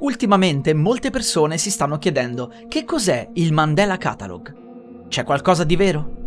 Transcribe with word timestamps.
Ultimamente 0.00 0.72
molte 0.72 1.10
persone 1.10 1.58
si 1.58 1.70
stanno 1.70 1.98
chiedendo 1.98 2.50
che 2.68 2.84
cos'è 2.84 3.28
il 3.34 3.52
Mandela 3.52 3.98
Catalog. 3.98 5.08
C'è 5.08 5.24
qualcosa 5.24 5.64
di 5.64 5.76
vero? 5.76 6.18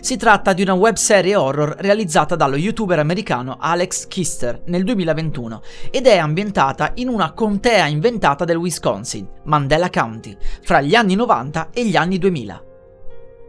Si 0.00 0.16
tratta 0.16 0.52
di 0.52 0.62
una 0.62 0.74
webserie 0.74 1.34
horror 1.34 1.74
realizzata 1.78 2.36
dallo 2.36 2.54
youtuber 2.54 3.00
americano 3.00 3.56
Alex 3.58 4.06
Kister 4.06 4.62
nel 4.66 4.84
2021 4.84 5.60
ed 5.90 6.06
è 6.06 6.18
ambientata 6.18 6.92
in 6.96 7.08
una 7.08 7.32
contea 7.32 7.86
inventata 7.86 8.44
del 8.44 8.58
Wisconsin, 8.58 9.28
Mandela 9.44 9.90
County, 9.90 10.36
fra 10.62 10.80
gli 10.80 10.94
anni 10.94 11.16
90 11.16 11.70
e 11.72 11.86
gli 11.86 11.96
anni 11.96 12.16
2000. 12.16 12.64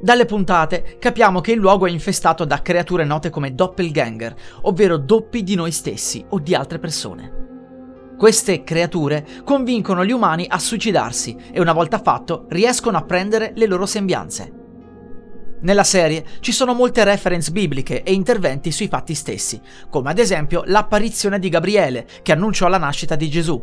Dalle 0.01 0.25
puntate 0.25 0.95
capiamo 0.97 1.39
che 1.39 1.51
il 1.51 1.59
luogo 1.59 1.85
è 1.85 1.91
infestato 1.91 2.45
da 2.45 2.63
creature 2.63 3.03
note 3.03 3.29
come 3.29 3.53
doppelganger, 3.53 4.35
ovvero 4.61 4.97
doppi 4.97 5.43
di 5.43 5.53
noi 5.53 5.71
stessi 5.71 6.25
o 6.29 6.39
di 6.39 6.55
altre 6.55 6.79
persone. 6.79 7.50
Queste 8.21 8.63
creature 8.63 9.25
convincono 9.43 10.05
gli 10.05 10.11
umani 10.11 10.45
a 10.47 10.59
suicidarsi 10.59 11.35
e 11.51 11.59
una 11.59 11.73
volta 11.73 11.97
fatto 11.97 12.45
riescono 12.49 12.95
a 12.95 13.03
prendere 13.03 13.51
le 13.55 13.65
loro 13.65 13.87
sembianze. 13.87 14.53
Nella 15.61 15.83
serie 15.83 16.23
ci 16.39 16.51
sono 16.51 16.75
molte 16.75 17.03
reference 17.03 17.49
bibliche 17.49 18.03
e 18.03 18.13
interventi 18.13 18.71
sui 18.71 18.87
fatti 18.89 19.15
stessi, 19.15 19.59
come 19.89 20.11
ad 20.11 20.19
esempio 20.19 20.61
l'apparizione 20.67 21.39
di 21.39 21.49
Gabriele 21.49 22.05
che 22.21 22.31
annunciò 22.31 22.67
la 22.67 22.77
nascita 22.77 23.15
di 23.15 23.27
Gesù. 23.27 23.59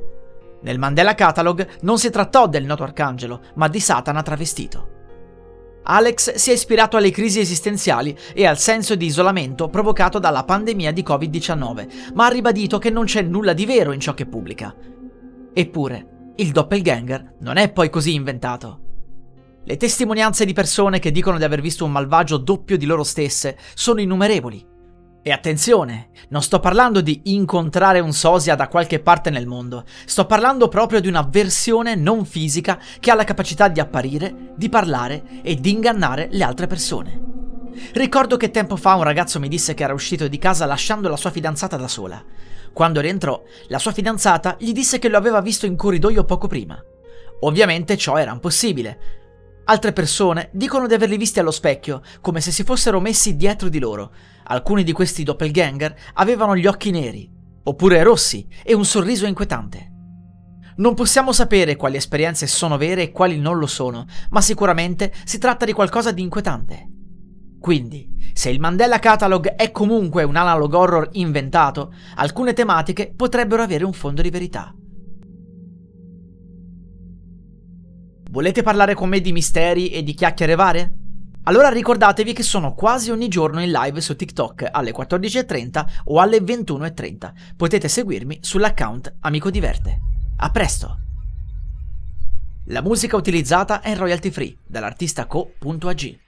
Nel 0.62 0.80
Mandela 0.80 1.14
Catalog 1.14 1.64
non 1.82 2.00
si 2.00 2.10
trattò 2.10 2.48
del 2.48 2.64
noto 2.64 2.82
arcangelo, 2.82 3.42
ma 3.54 3.68
di 3.68 3.78
Satana 3.78 4.22
travestito. 4.22 4.97
Alex 5.90 6.34
si 6.34 6.50
è 6.50 6.52
ispirato 6.52 6.98
alle 6.98 7.10
crisi 7.10 7.40
esistenziali 7.40 8.14
e 8.34 8.44
al 8.44 8.58
senso 8.58 8.94
di 8.94 9.06
isolamento 9.06 9.68
provocato 9.68 10.18
dalla 10.18 10.44
pandemia 10.44 10.92
di 10.92 11.02
Covid-19, 11.02 12.12
ma 12.12 12.26
ha 12.26 12.28
ribadito 12.28 12.76
che 12.76 12.90
non 12.90 13.06
c'è 13.06 13.22
nulla 13.22 13.54
di 13.54 13.64
vero 13.64 13.92
in 13.92 14.00
ciò 14.00 14.12
che 14.12 14.26
pubblica. 14.26 14.74
Eppure, 15.50 16.32
il 16.36 16.52
doppelganger 16.52 17.36
non 17.40 17.56
è 17.56 17.72
poi 17.72 17.88
così 17.88 18.12
inventato. 18.12 18.80
Le 19.64 19.76
testimonianze 19.78 20.44
di 20.44 20.52
persone 20.52 20.98
che 20.98 21.10
dicono 21.10 21.38
di 21.38 21.44
aver 21.44 21.62
visto 21.62 21.86
un 21.86 21.92
malvagio 21.92 22.36
doppio 22.36 22.76
di 22.76 22.84
loro 22.84 23.02
stesse 23.02 23.56
sono 23.72 24.02
innumerevoli. 24.02 24.67
E 25.28 25.32
attenzione, 25.32 26.08
non 26.28 26.42
sto 26.42 26.58
parlando 26.58 27.02
di 27.02 27.20
incontrare 27.24 28.00
un 28.00 28.14
sosia 28.14 28.54
da 28.54 28.66
qualche 28.66 28.98
parte 28.98 29.28
nel 29.28 29.46
mondo, 29.46 29.84
sto 30.06 30.24
parlando 30.24 30.68
proprio 30.68 31.00
di 31.00 31.08
una 31.08 31.20
versione 31.20 31.96
non 31.96 32.24
fisica 32.24 32.80
che 32.98 33.10
ha 33.10 33.14
la 33.14 33.24
capacità 33.24 33.68
di 33.68 33.78
apparire, 33.78 34.54
di 34.56 34.70
parlare 34.70 35.42
e 35.42 35.56
di 35.56 35.70
ingannare 35.70 36.28
le 36.30 36.44
altre 36.44 36.66
persone. 36.66 37.20
Ricordo 37.92 38.38
che 38.38 38.50
tempo 38.50 38.76
fa 38.76 38.94
un 38.94 39.02
ragazzo 39.02 39.38
mi 39.38 39.48
disse 39.48 39.74
che 39.74 39.82
era 39.82 39.92
uscito 39.92 40.28
di 40.28 40.38
casa 40.38 40.64
lasciando 40.64 41.10
la 41.10 41.16
sua 41.18 41.28
fidanzata 41.28 41.76
da 41.76 41.88
sola. 41.88 42.24
Quando 42.72 43.02
rientrò, 43.02 43.42
la 43.66 43.78
sua 43.78 43.92
fidanzata 43.92 44.56
gli 44.58 44.72
disse 44.72 44.98
che 44.98 45.10
lo 45.10 45.18
aveva 45.18 45.42
visto 45.42 45.66
in 45.66 45.76
corridoio 45.76 46.24
poco 46.24 46.46
prima. 46.46 46.82
Ovviamente 47.40 47.98
ciò 47.98 48.16
era 48.16 48.32
impossibile, 48.32 49.27
Altre 49.70 49.92
persone 49.92 50.48
dicono 50.52 50.86
di 50.86 50.94
averli 50.94 51.18
visti 51.18 51.40
allo 51.40 51.50
specchio, 51.50 52.00
come 52.22 52.40
se 52.40 52.50
si 52.50 52.64
fossero 52.64 53.00
messi 53.00 53.36
dietro 53.36 53.68
di 53.68 53.78
loro. 53.78 54.12
Alcuni 54.44 54.82
di 54.82 54.92
questi 54.92 55.24
doppelganger 55.24 55.94
avevano 56.14 56.56
gli 56.56 56.66
occhi 56.66 56.90
neri, 56.90 57.30
oppure 57.64 58.02
rossi, 58.02 58.48
e 58.62 58.72
un 58.72 58.86
sorriso 58.86 59.26
inquietante. 59.26 59.92
Non 60.76 60.94
possiamo 60.94 61.32
sapere 61.32 61.76
quali 61.76 61.96
esperienze 61.96 62.46
sono 62.46 62.78
vere 62.78 63.02
e 63.02 63.12
quali 63.12 63.38
non 63.38 63.58
lo 63.58 63.66
sono, 63.66 64.06
ma 64.30 64.40
sicuramente 64.40 65.12
si 65.24 65.36
tratta 65.36 65.66
di 65.66 65.74
qualcosa 65.74 66.12
di 66.12 66.22
inquietante. 66.22 66.88
Quindi, 67.60 68.08
se 68.32 68.48
il 68.48 68.60
Mandela 68.60 68.98
Catalog 68.98 69.48
è 69.48 69.70
comunque 69.70 70.22
un 70.22 70.36
analog 70.36 70.72
horror 70.72 71.08
inventato, 71.12 71.92
alcune 72.14 72.54
tematiche 72.54 73.12
potrebbero 73.14 73.62
avere 73.62 73.84
un 73.84 73.92
fondo 73.92 74.22
di 74.22 74.30
verità. 74.30 74.72
Volete 78.30 78.62
parlare 78.62 78.92
con 78.92 79.08
me 79.08 79.22
di 79.22 79.32
misteri 79.32 79.88
e 79.88 80.02
di 80.02 80.12
chiacchiere 80.12 80.54
varie? 80.54 80.92
Allora 81.44 81.70
ricordatevi 81.70 82.34
che 82.34 82.42
sono 82.42 82.74
quasi 82.74 83.10
ogni 83.10 83.28
giorno 83.28 83.62
in 83.62 83.70
live 83.70 84.02
su 84.02 84.14
TikTok 84.16 84.68
alle 84.70 84.92
14.30 84.92 85.86
o 86.04 86.20
alle 86.20 86.40
21.30. 86.40 87.32
Potete 87.56 87.88
seguirmi 87.88 88.40
sull'account 88.42 89.14
Amico 89.20 89.50
Diverte. 89.50 90.00
A 90.36 90.50
presto! 90.50 90.98
La 92.66 92.82
musica 92.82 93.16
utilizzata 93.16 93.80
è 93.80 93.96
royalty 93.96 94.30
free 94.30 94.54
dall'artista 94.66 95.24
co.ag. 95.24 96.27